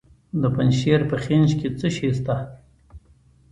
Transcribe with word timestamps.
د 0.41 0.43
پنجشیر 0.55 1.01
په 1.09 1.15
خینج 1.23 1.49
کې 1.59 1.67
څه 1.79 1.87
شی 1.95 2.09
شته؟ 2.17 2.35